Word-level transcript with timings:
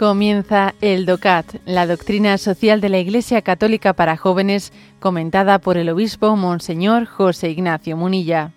Comienza 0.00 0.74
el 0.80 1.04
DOCAT, 1.04 1.56
la 1.66 1.86
doctrina 1.86 2.38
social 2.38 2.80
de 2.80 2.88
la 2.88 2.98
Iglesia 3.00 3.42
Católica 3.42 3.92
para 3.92 4.16
jóvenes, 4.16 4.72
comentada 4.98 5.58
por 5.58 5.76
el 5.76 5.90
obispo 5.90 6.36
Monseñor 6.36 7.04
José 7.04 7.50
Ignacio 7.50 7.98
Munilla. 7.98 8.50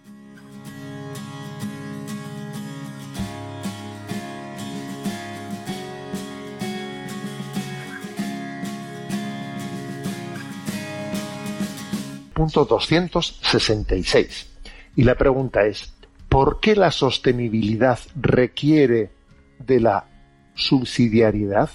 Punto 12.34 12.64
266. 12.64 14.48
Y 14.96 15.04
la 15.04 15.16
pregunta 15.16 15.66
es, 15.66 15.94
¿por 16.30 16.62
qué 16.62 16.78
la 16.78 16.92
sostenibilidad 16.92 18.00
requiere 18.16 19.12
de 19.60 19.82
la 19.82 20.13
subsidiariedad? 20.56 21.70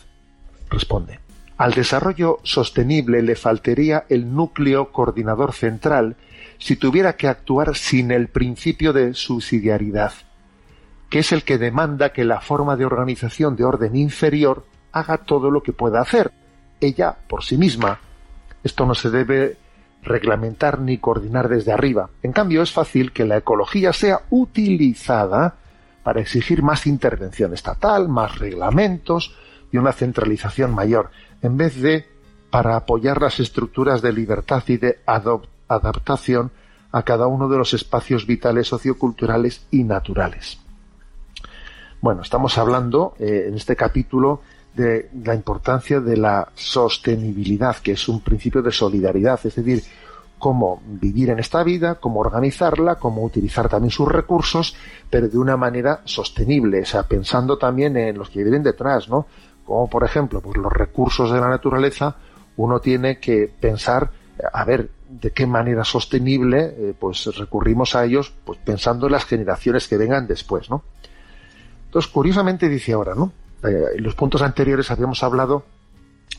Responde. 0.70 1.20
Al 1.56 1.72
desarrollo 1.72 2.38
sostenible 2.44 3.20
le 3.22 3.34
faltaría 3.34 4.04
el 4.08 4.32
núcleo 4.32 4.92
coordinador 4.92 5.52
central 5.52 6.16
si 6.58 6.76
tuviera 6.76 7.16
que 7.16 7.28
actuar 7.28 7.76
sin 7.76 8.10
el 8.10 8.28
principio 8.28 8.92
de 8.92 9.14
subsidiariedad, 9.14 10.12
que 11.10 11.20
es 11.20 11.32
el 11.32 11.42
que 11.42 11.58
demanda 11.58 12.12
que 12.12 12.24
la 12.24 12.40
forma 12.40 12.76
de 12.76 12.84
organización 12.84 13.56
de 13.56 13.64
orden 13.64 13.96
inferior 13.96 14.64
haga 14.92 15.18
todo 15.18 15.50
lo 15.50 15.62
que 15.62 15.72
pueda 15.72 16.00
hacer, 16.00 16.32
ella 16.80 17.16
por 17.28 17.42
sí 17.44 17.56
misma. 17.56 18.00
Esto 18.62 18.86
no 18.86 18.94
se 18.94 19.10
debe 19.10 19.56
reglamentar 20.02 20.80
ni 20.80 20.98
coordinar 20.98 21.48
desde 21.48 21.72
arriba. 21.72 22.10
En 22.22 22.32
cambio, 22.32 22.62
es 22.62 22.72
fácil 22.72 23.12
que 23.12 23.24
la 23.24 23.36
ecología 23.36 23.92
sea 23.92 24.22
utilizada 24.30 25.56
para 26.08 26.22
exigir 26.22 26.62
más 26.62 26.86
intervención 26.86 27.52
estatal, 27.52 28.08
más 28.08 28.38
reglamentos 28.38 29.36
y 29.70 29.76
una 29.76 29.92
centralización 29.92 30.74
mayor, 30.74 31.10
en 31.42 31.58
vez 31.58 31.78
de 31.82 32.06
para 32.48 32.76
apoyar 32.76 33.20
las 33.20 33.40
estructuras 33.40 34.00
de 34.00 34.14
libertad 34.14 34.64
y 34.68 34.78
de 34.78 35.00
adaptación 35.04 36.50
a 36.92 37.02
cada 37.02 37.26
uno 37.26 37.46
de 37.50 37.58
los 37.58 37.74
espacios 37.74 38.26
vitales 38.26 38.68
socioculturales 38.68 39.66
y 39.70 39.84
naturales. 39.84 40.58
Bueno, 42.00 42.22
estamos 42.22 42.56
hablando 42.56 43.14
eh, 43.18 43.44
en 43.48 43.54
este 43.56 43.76
capítulo 43.76 44.40
de 44.74 45.10
la 45.22 45.34
importancia 45.34 46.00
de 46.00 46.16
la 46.16 46.48
sostenibilidad, 46.54 47.76
que 47.76 47.92
es 47.92 48.08
un 48.08 48.22
principio 48.22 48.62
de 48.62 48.72
solidaridad, 48.72 49.40
es 49.44 49.56
decir, 49.56 49.82
cómo 50.38 50.82
vivir 50.86 51.30
en 51.30 51.38
esta 51.38 51.62
vida, 51.62 51.96
cómo 51.96 52.20
organizarla, 52.20 52.96
cómo 52.96 53.22
utilizar 53.22 53.68
también 53.68 53.90
sus 53.90 54.08
recursos, 54.08 54.76
pero 55.10 55.28
de 55.28 55.38
una 55.38 55.56
manera 55.56 56.00
sostenible, 56.04 56.82
o 56.82 56.86
sea, 56.86 57.02
pensando 57.02 57.58
también 57.58 57.96
en 57.96 58.16
los 58.16 58.30
que 58.30 58.42
vienen 58.42 58.62
detrás, 58.62 59.08
¿no? 59.08 59.26
Como 59.64 59.88
por 59.88 60.04
ejemplo, 60.04 60.40
pues 60.40 60.56
los 60.56 60.72
recursos 60.72 61.30
de 61.30 61.40
la 61.40 61.48
naturaleza, 61.48 62.16
uno 62.56 62.80
tiene 62.80 63.18
que 63.18 63.52
pensar, 63.60 64.10
a 64.52 64.64
ver, 64.64 64.90
de 65.08 65.30
qué 65.30 65.46
manera 65.46 65.84
sostenible, 65.84 66.74
eh, 66.76 66.94
pues 66.98 67.24
recurrimos 67.36 67.94
a 67.94 68.04
ellos, 68.04 68.32
pues 68.44 68.58
pensando 68.64 69.06
en 69.06 69.12
las 69.12 69.24
generaciones 69.24 69.88
que 69.88 69.96
vengan 69.96 70.26
después, 70.26 70.70
¿no? 70.70 70.82
Entonces, 71.86 72.10
curiosamente 72.10 72.68
dice 72.68 72.92
ahora, 72.92 73.14
¿no? 73.14 73.32
Eh, 73.64 73.96
en 73.96 74.04
los 74.04 74.14
puntos 74.14 74.42
anteriores 74.42 74.90
habíamos 74.90 75.22
hablado 75.22 75.64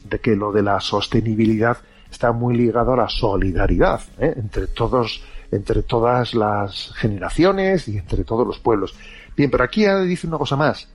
de 0.03 0.19
que 0.19 0.35
lo 0.35 0.51
de 0.51 0.63
la 0.63 0.79
sostenibilidad 0.79 1.77
está 2.11 2.31
muy 2.31 2.55
ligado 2.55 2.93
a 2.93 2.97
la 2.97 3.09
solidaridad 3.09 4.01
¿eh? 4.19 4.33
entre 4.35 4.67
todos, 4.67 5.23
entre 5.51 5.83
todas 5.83 6.33
las 6.33 6.91
generaciones 6.95 7.87
y 7.87 7.97
entre 7.97 8.23
todos 8.23 8.45
los 8.45 8.59
pueblos. 8.59 8.95
Bien, 9.35 9.49
pero 9.49 9.63
aquí 9.63 9.85
dice 10.07 10.27
una 10.27 10.37
cosa 10.37 10.55
más. 10.55 10.87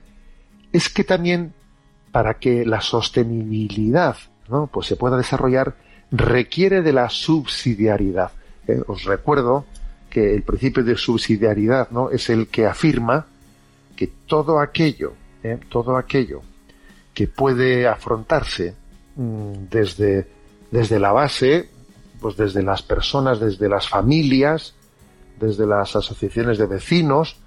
Es 0.71 0.89
que 0.89 1.03
también 1.03 1.53
para 2.11 2.35
que 2.35 2.65
la 2.65 2.81
sostenibilidad 2.81 4.17
¿no? 4.49 4.67
pues 4.67 4.87
se 4.87 4.95
pueda 4.95 5.17
desarrollar 5.17 5.75
requiere 6.11 6.81
de 6.81 6.93
la 6.93 7.09
subsidiariedad. 7.09 8.31
¿eh? 8.67 8.81
Os 8.87 9.03
recuerdo 9.03 9.65
que 10.09 10.33
el 10.33 10.43
principio 10.43 10.83
de 10.83 10.95
subsidiariedad 10.95 11.89
¿no? 11.91 12.09
es 12.09 12.29
el 12.29 12.47
que 12.47 12.65
afirma 12.65 13.25
que 13.95 14.07
todo 14.07 14.59
aquello, 14.59 15.13
¿eh? 15.43 15.59
todo 15.69 15.97
aquello 15.97 16.41
que 17.13 17.27
puede 17.27 17.87
afrontarse 17.87 18.75
mm, 19.15 19.53
desde 19.71 20.27
desde 20.75 20.99
la 20.99 21.13
base, 21.13 21.69
pues 22.19 22.35
desde 22.35 22.61
las 22.61 22.81
personas, 22.81 23.39
desde 23.39 23.69
las 23.69 23.87
familias, 23.87 24.75
desde 25.39 25.65
las 25.65 25.95
asociaciones 25.95 26.57
de 26.57 26.65
vecinos, 26.65 27.37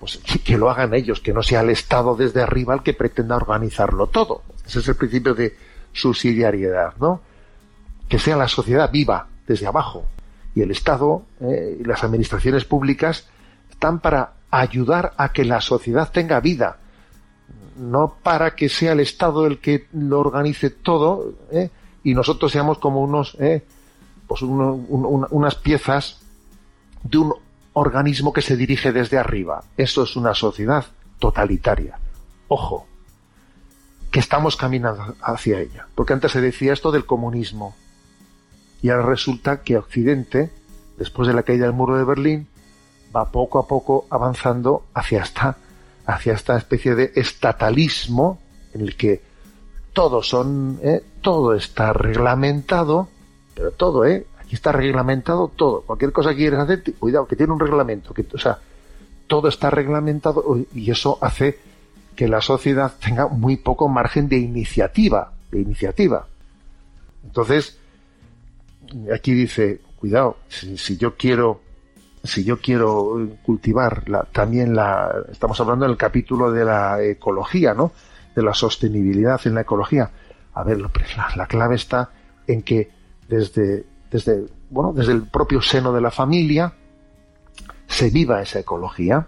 pues 0.00 0.18
que 0.44 0.56
lo 0.56 0.70
hagan 0.70 0.94
ellos, 0.94 1.20
que 1.20 1.34
no 1.34 1.42
sea 1.42 1.60
el 1.60 1.68
Estado 1.68 2.16
desde 2.16 2.40
arriba 2.40 2.72
el 2.72 2.82
que 2.82 2.94
pretenda 2.94 3.36
organizarlo 3.36 4.06
todo. 4.06 4.40
Ese 4.66 4.78
es 4.78 4.88
el 4.88 4.96
principio 4.96 5.34
de 5.34 5.54
subsidiariedad, 5.92 6.94
¿no? 6.98 7.20
Que 8.08 8.18
sea 8.18 8.36
la 8.36 8.48
sociedad 8.48 8.90
viva 8.90 9.28
desde 9.46 9.66
abajo 9.66 10.06
y 10.54 10.62
el 10.62 10.70
Estado 10.70 11.26
eh, 11.42 11.76
y 11.80 11.84
las 11.84 12.02
administraciones 12.04 12.64
públicas 12.64 13.28
están 13.70 14.00
para 14.00 14.32
ayudar 14.50 15.12
a 15.18 15.30
que 15.30 15.44
la 15.44 15.60
sociedad 15.60 16.10
tenga 16.10 16.40
vida, 16.40 16.78
no 17.76 18.16
para 18.22 18.54
que 18.54 18.70
sea 18.70 18.92
el 18.92 19.00
Estado 19.00 19.46
el 19.46 19.58
que 19.58 19.88
lo 19.92 20.20
organice 20.20 20.70
todo, 20.70 21.34
¿eh? 21.52 21.68
Y 22.04 22.14
nosotros 22.14 22.52
seamos 22.52 22.78
como 22.78 23.02
unos, 23.02 23.36
eh, 23.40 23.64
pues 24.26 24.42
unas 24.42 25.54
piezas 25.56 26.20
de 27.02 27.18
un 27.18 27.34
organismo 27.72 28.32
que 28.32 28.42
se 28.42 28.56
dirige 28.56 28.92
desde 28.92 29.18
arriba. 29.18 29.64
Eso 29.76 30.02
es 30.02 30.16
una 30.16 30.34
sociedad 30.34 30.86
totalitaria. 31.18 31.98
Ojo, 32.48 32.86
que 34.10 34.20
estamos 34.20 34.56
caminando 34.56 35.14
hacia 35.22 35.60
ella. 35.60 35.86
Porque 35.94 36.12
antes 36.12 36.32
se 36.32 36.40
decía 36.40 36.72
esto 36.72 36.90
del 36.90 37.06
comunismo. 37.06 37.74
Y 38.82 38.90
ahora 38.90 39.06
resulta 39.06 39.62
que 39.62 39.76
Occidente, 39.76 40.50
después 40.96 41.28
de 41.28 41.34
la 41.34 41.42
caída 41.42 41.66
del 41.66 41.74
muro 41.74 41.96
de 41.96 42.04
Berlín, 42.04 42.48
va 43.14 43.30
poco 43.30 43.58
a 43.58 43.66
poco 43.66 44.06
avanzando 44.10 44.86
hacia 44.94 45.22
esta, 45.22 45.56
hacia 46.06 46.34
esta 46.34 46.56
especie 46.56 46.94
de 46.94 47.12
estatalismo 47.16 48.38
en 48.72 48.82
el 48.82 48.96
que 48.96 49.22
todo 49.92 50.22
son, 50.22 50.78
¿eh? 50.82 51.02
todo 51.20 51.54
está 51.54 51.92
reglamentado, 51.92 53.08
pero 53.54 53.72
todo, 53.72 54.04
¿eh? 54.04 54.26
Aquí 54.38 54.54
está 54.54 54.72
reglamentado 54.72 55.48
todo. 55.48 55.82
Cualquier 55.82 56.12
cosa 56.12 56.30
que 56.30 56.36
quieras 56.36 56.64
hacer, 56.64 56.82
cuidado, 56.98 57.26
que 57.26 57.36
tiene 57.36 57.52
un 57.52 57.60
reglamento, 57.60 58.14
que, 58.14 58.26
o 58.32 58.38
sea, 58.38 58.58
todo 59.26 59.48
está 59.48 59.70
reglamentado 59.70 60.42
y 60.74 60.90
eso 60.90 61.18
hace 61.20 61.58
que 62.16 62.26
la 62.26 62.40
sociedad 62.40 62.92
tenga 62.98 63.28
muy 63.28 63.58
poco 63.58 63.88
margen 63.88 64.28
de 64.28 64.38
iniciativa, 64.38 65.32
de 65.50 65.60
iniciativa. 65.60 66.26
Entonces, 67.24 67.78
aquí 69.14 69.32
dice, 69.34 69.80
cuidado, 70.00 70.38
si, 70.48 70.96
yo 70.96 71.14
quiero, 71.14 71.60
si 72.24 72.42
yo 72.42 72.58
quiero 72.60 73.28
cultivar 73.44 74.08
la, 74.08 74.24
también 74.24 74.74
la, 74.74 75.14
estamos 75.30 75.60
hablando 75.60 75.86
del 75.86 75.96
capítulo 75.96 76.50
de 76.50 76.64
la 76.64 77.02
ecología, 77.02 77.74
¿no? 77.74 77.92
De 78.38 78.44
la 78.44 78.54
sostenibilidad 78.54 79.40
en 79.46 79.54
la 79.54 79.62
ecología. 79.62 80.10
A 80.54 80.62
ver, 80.62 80.78
la, 80.78 81.46
clave 81.46 81.74
está 81.74 82.10
en 82.46 82.62
que 82.62 82.88
desde, 83.26 83.84
desde, 84.12 84.46
bueno, 84.70 84.92
desde 84.92 85.12
el 85.12 85.22
propio 85.24 85.60
seno 85.60 85.92
de 85.92 86.00
la 86.00 86.12
familia 86.12 86.72
se 87.88 88.10
viva 88.10 88.40
esa 88.40 88.60
ecología, 88.60 89.26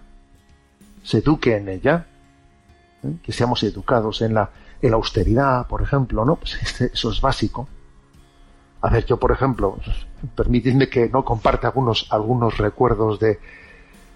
se 1.03 1.19
eduque 1.19 1.57
en 1.57 1.69
ella, 1.69 2.07
¿eh? 3.03 3.17
que 3.21 3.33
seamos 3.33 3.65
educados 3.65 4.23
en 4.23 4.35
la, 4.35 4.51
en 4.81 4.91
la 4.91 4.97
austeridad, 4.97 5.67
por 5.67 5.83
ejemplo, 5.83 6.25
¿no? 6.25 6.37
Pues 6.37 6.57
este, 6.63 6.93
eso 6.95 7.11
es 7.11 7.21
básico. 7.21 7.69
A 8.83 8.91
ver, 8.91 9.05
yo, 9.07 9.19
por 9.19 9.33
ejemplo, 9.33 9.77
permitidme 10.37 10.89
que 10.89 11.09
no 11.09 11.25
comparte 11.25 11.67
algunos, 11.67 12.07
algunos 12.11 12.59
recuerdos 12.59 13.19
de, 13.19 13.41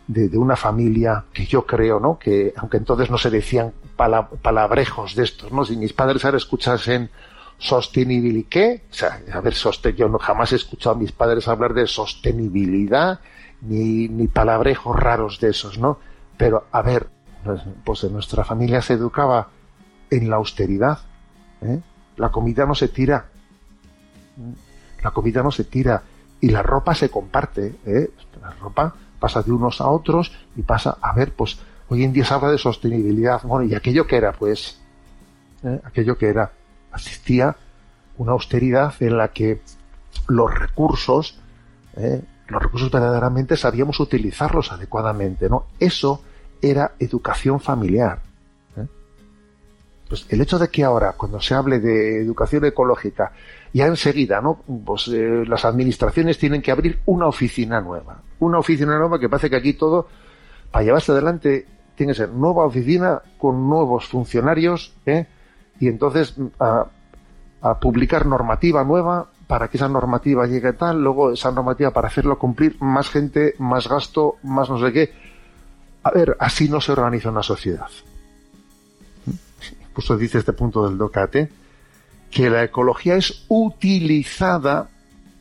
de, 0.06 0.36
una 0.36 0.56
familia 0.56 1.24
que 1.32 1.46
yo 1.46 1.64
creo, 1.66 2.00
¿no? 2.00 2.18
Que 2.18 2.52
aunque 2.56 2.76
entonces 2.76 3.10
no 3.10 3.18
se 3.18 3.30
decían 3.30 3.72
palabrejos 3.96 5.14
de 5.14 5.24
estos, 5.24 5.52
¿no? 5.52 5.64
Si 5.64 5.76
mis 5.76 5.92
padres 5.92 6.24
ahora 6.24 6.36
escuchasen 6.36 7.10
sostenibilidad, 7.58 8.48
¿qué? 8.48 8.82
A 9.32 9.40
ver, 9.40 9.54
yo 9.96 10.08
no, 10.08 10.18
jamás 10.18 10.52
he 10.52 10.56
escuchado 10.56 10.96
a 10.96 10.98
mis 10.98 11.12
padres 11.12 11.48
hablar 11.48 11.72
de 11.72 11.86
sostenibilidad 11.86 13.20
ni, 13.62 14.08
ni 14.08 14.28
palabrejos 14.28 14.96
raros 14.96 15.40
de 15.40 15.50
esos, 15.50 15.78
¿no? 15.78 15.98
Pero, 16.36 16.66
a 16.72 16.82
ver, 16.82 17.08
pues, 17.44 17.62
pues 17.84 18.04
nuestra 18.10 18.44
familia 18.44 18.82
se 18.82 18.94
educaba 18.94 19.48
en 20.10 20.28
la 20.28 20.36
austeridad, 20.36 20.98
¿eh? 21.62 21.80
La 22.16 22.30
comida 22.30 22.66
no 22.66 22.74
se 22.74 22.88
tira, 22.88 23.26
la 25.02 25.10
comida 25.10 25.42
no 25.42 25.50
se 25.50 25.64
tira 25.64 26.02
y 26.40 26.50
la 26.50 26.62
ropa 26.62 26.94
se 26.94 27.08
comparte, 27.08 27.76
¿eh? 27.86 28.10
La 28.40 28.50
ropa 28.50 28.94
pasa 29.25 29.41
de 29.41 29.53
unos 29.53 29.81
a 29.81 29.88
otros 29.88 30.32
y 30.55 30.61
pasa 30.61 30.99
a 31.00 31.15
ver, 31.15 31.32
pues 31.32 31.59
hoy 31.88 32.05
en 32.05 32.12
día 32.12 32.26
se 32.26 32.35
habla 32.35 32.50
de 32.50 32.59
sostenibilidad. 32.59 33.41
Bueno, 33.43 33.65
y 33.65 33.75
aquello 33.75 34.06
que 34.06 34.17
era, 34.17 34.32
pues, 34.32 34.79
¿eh? 35.62 35.81
aquello 35.82 36.19
que 36.19 36.29
era, 36.29 36.53
asistía 36.93 37.56
una 38.19 38.32
austeridad 38.32 38.93
en 39.00 39.17
la 39.17 39.29
que 39.29 39.62
los 40.29 40.53
recursos, 40.53 41.38
¿eh? 41.97 42.21
los 42.49 42.62
recursos 42.62 42.91
verdaderamente 42.91 43.56
sabíamos 43.56 43.99
utilizarlos 43.99 44.71
adecuadamente, 44.73 45.49
¿no? 45.49 45.69
Eso 45.81 46.21
era 46.61 46.93
educación 46.99 47.61
familiar. 47.61 48.21
Pues 50.14 50.26
el 50.32 50.40
hecho 50.40 50.61
de 50.61 50.69
que 50.69 50.84
ahora, 50.84 51.14
cuando 51.16 51.40
se 51.40 51.55
hable 51.55 51.81
de 51.81 52.22
educación 52.22 52.64
ecológica, 52.64 53.32
ya 53.72 53.87
enseguida, 53.87 54.40
¿no? 54.40 54.61
Pues 54.84 55.08
eh, 55.08 55.44
las 55.44 55.64
administraciones 55.64 56.38
tienen 56.38 56.62
que 56.62 56.70
abrir 56.70 57.00
una 57.06 57.26
oficina 57.26 57.81
nueva. 57.81 58.22
Una 58.38 58.61
oficina 58.61 58.96
nueva 58.96 59.19
que 59.19 59.28
parece 59.28 59.50
que 59.50 59.56
aquí 59.56 59.72
todo, 59.72 60.06
para 60.70 60.84
llevarse 60.84 61.11
adelante, 61.11 61.66
tiene 61.96 62.12
que 62.12 62.19
ser 62.19 62.28
nueva 62.28 62.64
oficina 62.64 63.22
con 63.38 63.69
nuevos 63.69 64.06
funcionarios, 64.06 64.94
¿eh? 65.05 65.26
Y 65.81 65.88
entonces 65.88 66.37
a, 66.61 66.87
a 67.61 67.81
publicar 67.81 68.26
normativa 68.26 68.84
nueva 68.84 69.26
para 69.49 69.66
que 69.66 69.78
esa 69.78 69.88
normativa 69.88 70.46
llegue 70.46 70.75
tal, 70.75 71.02
luego 71.02 71.32
esa 71.32 71.50
normativa 71.50 71.90
para 71.90 72.06
hacerlo 72.06 72.38
cumplir, 72.38 72.81
más 72.81 73.11
gente, 73.11 73.56
más 73.58 73.88
gasto, 73.88 74.37
más 74.44 74.70
no 74.70 74.78
sé 74.78 74.93
qué. 74.93 75.12
A 76.05 76.12
ver, 76.12 76.37
así 76.38 76.69
no 76.69 76.81
se 76.81 76.93
organiza 76.93 77.31
una 77.31 77.43
sociedad. 77.43 77.88
Pues 79.94 80.19
dice 80.19 80.38
este 80.38 80.52
punto 80.52 80.87
del 80.87 80.99
Docate, 80.99 81.50
que 82.31 82.50
la 82.50 82.64
ecología 82.64 83.14
es 83.14 83.44
utilizada 83.49 84.88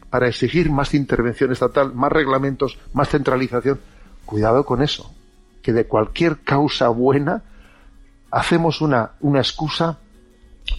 para 0.09 0.27
exigir 0.27 0.69
más 0.69 0.93
intervención 0.93 1.51
estatal, 1.51 1.93
más 1.93 2.11
reglamentos, 2.11 2.77
más 2.93 3.09
centralización. 3.09 3.79
Cuidado 4.25 4.63
con 4.63 4.83
eso, 4.83 5.11
que 5.63 5.73
de 5.73 5.87
cualquier 5.87 6.41
causa 6.41 6.89
buena 6.89 7.41
hacemos 8.29 8.81
una, 8.81 9.13
una 9.21 9.39
excusa 9.39 9.97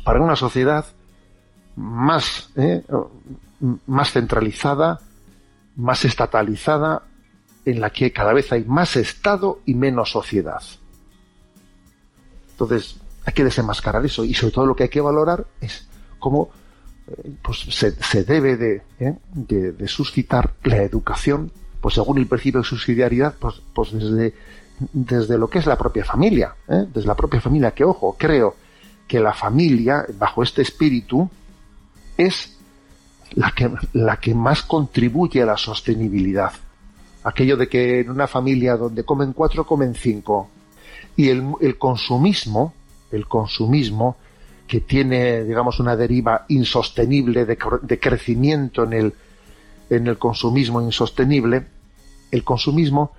para 0.04 0.20
una 0.20 0.36
sociedad 0.36 0.86
más, 1.76 2.50
¿eh? 2.56 2.84
más 3.86 4.12
centralizada, 4.12 5.00
más 5.76 6.04
estatalizada, 6.04 7.02
en 7.64 7.80
la 7.80 7.90
que 7.90 8.12
cada 8.12 8.32
vez 8.32 8.52
hay 8.52 8.64
más 8.64 8.96
Estado 8.96 9.60
y 9.66 9.74
menos 9.74 10.12
sociedad. 10.12 10.62
Entonces, 12.50 13.00
hay 13.24 13.32
que 13.32 13.44
desenmascarar 13.44 14.04
eso 14.04 14.24
y 14.24 14.34
sobre 14.34 14.52
todo 14.52 14.66
lo 14.66 14.76
que 14.76 14.84
hay 14.84 14.88
que 14.88 15.00
valorar 15.00 15.46
es 15.60 15.86
cómo 16.18 16.50
eh, 17.06 17.32
pues, 17.42 17.60
se, 17.70 18.24
debe 18.24 18.82
¿eh? 18.98 19.14
de, 19.34 19.88
suscitar 19.88 20.54
la 20.64 20.82
educación, 20.82 21.50
pues 21.80 21.94
según 21.94 22.18
el 22.18 22.26
principio 22.26 22.60
de 22.60 22.66
subsidiariedad, 22.66 23.34
pues, 23.38 23.60
pues 23.74 23.92
desde, 23.92 24.34
desde 24.92 25.38
lo 25.38 25.48
que 25.48 25.58
es 25.58 25.66
la 25.66 25.76
propia 25.76 26.04
familia, 26.04 26.54
desde 26.66 27.06
la 27.06 27.14
propia 27.14 27.40
familia, 27.40 27.72
que 27.72 27.84
ojo, 27.84 28.16
creo 28.18 28.56
que 29.06 29.20
la 29.20 29.34
familia, 29.34 30.06
bajo 30.18 30.42
este 30.42 30.62
espíritu, 30.62 31.28
es 32.16 32.56
la 33.34 33.50
que, 33.50 33.70
la 33.92 34.16
que 34.18 34.34
más 34.34 34.62
contribuye 34.62 35.42
a 35.42 35.46
la 35.46 35.56
sostenibilidad. 35.56 36.52
Aquello 37.24 37.56
de 37.56 37.68
que 37.68 38.00
en 38.00 38.10
una 38.10 38.26
familia 38.26 38.76
donde 38.76 39.04
comen 39.04 39.32
cuatro, 39.32 39.66
comen 39.66 39.94
cinco. 39.94 40.50
Y 41.16 41.28
el, 41.28 41.44
el 41.60 41.78
consumismo, 41.78 42.74
el 43.14 43.26
consumismo, 43.26 44.16
que 44.66 44.80
tiene, 44.80 45.44
digamos, 45.44 45.78
una 45.80 45.96
deriva 45.96 46.46
insostenible 46.48 47.44
de, 47.44 47.56
crecimiento 48.00 48.84
en 48.84 48.92
el, 48.92 49.14
en 49.90 50.06
el 50.06 50.18
consumismo 50.18 50.80
insostenible, 50.80 51.66
el 52.30 52.44
consumismo 52.44 53.12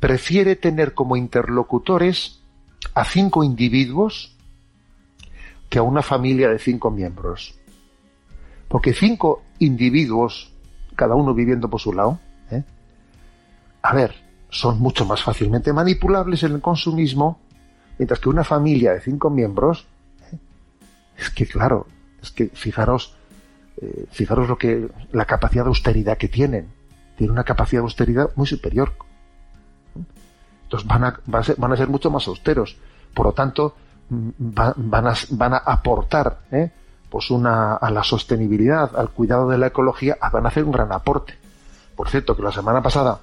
prefiere 0.00 0.56
tener 0.56 0.94
como 0.94 1.16
interlocutores 1.16 2.40
a 2.94 3.04
cinco 3.04 3.44
individuos 3.44 4.36
que 5.68 5.78
a 5.78 5.82
una 5.82 6.02
familia 6.02 6.48
de 6.48 6.58
cinco 6.58 6.90
miembros. 6.90 7.54
Porque 8.68 8.92
cinco 8.92 9.42
individuos, 9.58 10.52
cada 10.94 11.14
uno 11.14 11.34
viviendo 11.34 11.68
por 11.68 11.80
su 11.80 11.92
lado, 11.92 12.18
¿eh? 12.50 12.62
a 13.82 13.94
ver, 13.94 14.14
son 14.48 14.80
mucho 14.80 15.04
más 15.04 15.22
fácilmente 15.22 15.72
manipulables 15.72 16.42
en 16.42 16.52
el 16.52 16.60
consumismo, 16.60 17.40
mientras 17.98 18.20
que 18.20 18.28
una 18.28 18.44
familia 18.44 18.92
de 18.92 19.00
cinco 19.00 19.30
miembros, 19.30 19.86
es 21.16 21.30
que 21.30 21.46
claro, 21.46 21.86
es 22.22 22.30
que 22.30 22.48
fijaros, 22.48 23.16
eh, 23.80 24.06
fijaros 24.10 24.48
lo 24.48 24.58
que 24.58 24.88
la 25.12 25.24
capacidad 25.24 25.64
de 25.64 25.68
austeridad 25.68 26.18
que 26.18 26.28
tienen, 26.28 26.68
tienen 27.16 27.32
una 27.32 27.44
capacidad 27.44 27.80
de 27.80 27.86
austeridad 27.86 28.30
muy 28.36 28.46
superior. 28.46 28.92
Entonces 30.64 30.88
van 30.88 31.04
a, 31.04 31.20
van 31.26 31.72
a, 31.72 31.76
ser, 31.76 31.88
mucho 31.88 32.10
más 32.10 32.26
austeros. 32.26 32.76
Por 33.14 33.26
lo 33.26 33.32
tanto, 33.32 33.76
mm, 34.10 34.30
van, 34.38 35.06
a, 35.06 35.14
van 35.30 35.54
a 35.54 35.58
aportar 35.58 36.40
¿eh? 36.50 36.70
pues 37.08 37.30
una, 37.30 37.76
a 37.76 37.90
la 37.90 38.02
sostenibilidad, 38.02 38.94
al 38.96 39.10
cuidado 39.10 39.48
de 39.48 39.58
la 39.58 39.68
ecología, 39.68 40.18
van 40.32 40.44
a 40.44 40.48
hacer 40.48 40.64
un 40.64 40.72
gran 40.72 40.92
aporte. 40.92 41.34
Por 41.94 42.08
cierto, 42.08 42.36
que 42.36 42.42
la 42.42 42.52
semana 42.52 42.82
pasada 42.82 43.20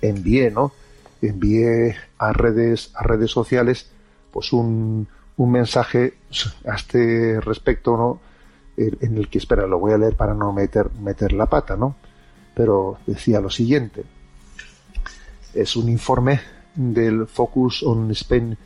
envié, 0.00 0.50
¿no? 0.50 0.72
Envié 1.22 1.96
a 2.18 2.32
redes, 2.32 2.90
a 2.94 3.02
redes 3.02 3.30
sociales, 3.30 3.90
pues 4.30 4.52
un, 4.52 5.08
un 5.36 5.50
mensaje 5.50 6.14
a 6.66 6.74
este 6.74 7.40
respecto, 7.40 7.96
¿no? 7.96 8.20
En 8.76 9.16
el 9.16 9.28
que, 9.28 9.38
espera, 9.38 9.66
lo 9.66 9.78
voy 9.78 9.92
a 9.92 9.98
leer 9.98 10.14
para 10.16 10.34
no 10.34 10.52
meter, 10.52 10.90
meter 11.00 11.32
la 11.32 11.46
pata, 11.46 11.76
¿no? 11.76 11.96
Pero 12.54 12.98
decía 13.06 13.40
lo 13.40 13.50
siguiente. 13.50 14.04
Es 15.54 15.76
un 15.76 15.88
informe 15.88 16.40
del 16.74 17.26
Focus 17.26 17.82
on 17.82 18.10
Spain 18.12 18.56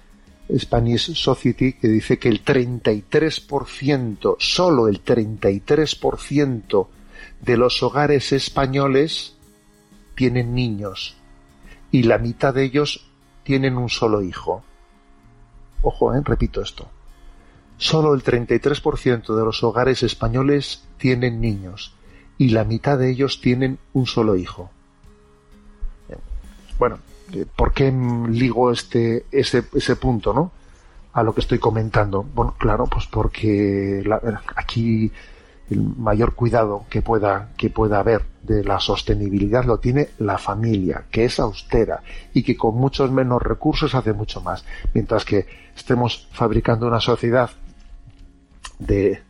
Spanish 0.57 1.15
Society 1.15 1.73
que 1.75 1.89
dice 1.89 2.19
que 2.19 2.29
el 2.29 2.45
33%, 2.45 4.37
solo 4.39 4.89
el 4.89 5.03
33% 5.03 6.87
de 7.41 7.57
los 7.57 7.83
hogares 7.83 8.33
españoles 8.33 9.37
tienen 10.15 10.55
niños 10.55 11.17
y 11.95 12.03
la 12.03 12.19
mitad 12.19 12.53
de 12.53 12.65
ellos 12.65 13.07
tienen 13.45 13.77
un 13.77 13.89
solo 13.89 14.21
hijo. 14.21 14.65
Ojo, 15.81 16.13
¿eh? 16.13 16.21
repito 16.25 16.61
esto. 16.61 16.89
Solo 17.77 18.15
el 18.15 18.25
33% 18.25 19.37
de 19.37 19.45
los 19.45 19.63
hogares 19.63 20.03
españoles 20.03 20.83
tienen 20.99 21.41
niños 21.41 21.95
y 22.37 22.49
la 22.49 22.65
mitad 22.65 22.99
de 22.99 23.13
ellos 23.13 23.41
tienen 23.41 23.79
un 23.93 24.07
solo 24.07 24.35
hijo. 24.35 24.73
Bueno, 26.81 26.99
¿Por 27.55 27.73
qué 27.73 27.93
ligo 28.29 28.73
este, 28.73 29.27
ese, 29.31 29.63
ese 29.73 29.95
punto, 29.95 30.35
¿no? 30.35 30.51
A 31.13 31.23
lo 31.23 31.33
que 31.33 31.43
estoy 31.43 31.61
comentando. 31.61 32.25
Bueno, 32.25 32.57
claro, 32.59 32.89
pues 32.89 33.07
porque 33.07 34.03
aquí 34.57 35.13
el 35.71 35.81
mayor 35.81 36.35
cuidado 36.35 36.85
que 36.91 37.03
pueda, 37.03 37.51
que 37.57 37.71
pueda 37.71 38.01
haber 38.01 38.23
de 38.43 38.63
la 38.63 38.79
sostenibilidad 38.81 39.65
lo 39.65 39.79
tiene 39.79 40.11
la 40.19 40.39
familia, 40.39 41.07
que 41.11 41.25
es 41.25 41.41
austera 41.41 42.03
y 42.33 42.43
que 42.43 42.57
con 42.57 42.77
muchos 42.77 43.11
menos 43.11 43.43
recursos 43.43 43.95
hace 43.95 44.13
mucho 44.13 44.41
más. 44.41 44.65
Mientras 44.93 45.25
que 45.25 45.47
estemos 45.75 46.29
fabricando 46.33 46.87
una 46.87 47.01
sociedad 47.01 47.51
de, 48.79 49.23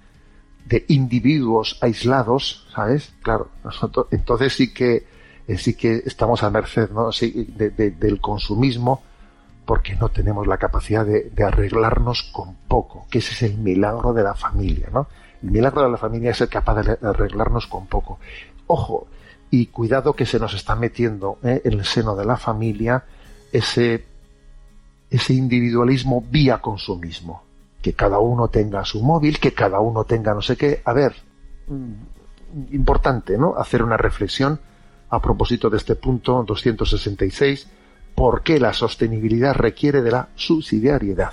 de 0.67 0.85
individuos 0.88 1.79
aislados, 1.81 2.67
¿sabes? 2.75 3.14
Claro, 3.23 3.50
nosotros, 3.62 4.09
entonces 4.11 4.55
sí 4.55 4.73
que 4.73 5.07
eh, 5.47 5.59
sí 5.59 5.75
que 5.75 6.03
estamos 6.07 6.43
a 6.43 6.50
merced 6.50 6.91
¿no? 6.91 7.11
del 7.11 8.21
consumismo 8.21 9.03
porque 9.67 9.95
no 9.95 10.09
tenemos 10.09 10.47
la 10.47 10.59
capacidad 10.59 11.05
de, 11.07 11.33
arreglarnos 11.45 12.23
con 12.33 12.55
poco, 12.69 13.07
que 13.11 13.19
ese 13.19 13.33
es 13.33 13.43
el 13.43 13.59
milagro 13.59 14.12
de 14.12 14.23
la 14.23 14.35
familia, 14.35 14.88
¿no? 14.93 15.07
El 15.45 15.51
milagro 15.51 15.83
de 15.83 15.91
la 15.91 15.99
familia 15.99 16.31
es 16.31 16.39
ser 16.39 16.49
capaz 16.49 16.83
de 16.83 16.99
arreglarnos 17.07 17.67
con 17.67 17.87
poco. 17.87 18.19
Ojo, 18.67 19.07
y 19.51 19.67
cuidado 19.67 20.15
que 20.15 20.25
se 20.25 20.39
nos 20.39 20.55
está 20.55 20.75
metiendo 20.75 21.39
¿eh? 21.45 21.61
en 21.65 21.75
el 21.75 21.85
seno 21.85 22.17
de 22.17 22.25
la 22.25 22.39
familia 22.39 23.05
ese, 23.53 24.07
ese 25.11 25.35
individualismo 25.35 26.25
vía 26.31 26.63
consumismo. 26.63 27.43
Que 27.83 27.93
cada 27.93 28.21
uno 28.21 28.49
tenga 28.49 28.87
su 28.87 29.03
móvil, 29.03 29.39
que 29.39 29.53
cada 29.53 29.81
uno 29.81 30.05
tenga 30.05 30.33
no 30.33 30.41
sé 30.41 30.57
qué. 30.57 30.81
A 30.83 30.95
ver, 30.95 31.15
mm, 31.69 32.75
importante, 32.75 33.37
¿no? 33.37 33.55
Hacer 33.59 33.83
una 33.83 33.99
reflexión 33.99 34.59
a 35.11 35.21
propósito 35.21 35.69
de 35.69 35.77
este 35.77 35.95
punto 35.95 36.43
266, 36.43 37.69
¿por 38.15 38.43
qué 38.43 38.59
la 38.59 38.73
sostenibilidad 38.73 39.55
requiere 39.55 40.01
de 40.01 40.11
la 40.11 40.29
subsidiariedad? 40.37 41.33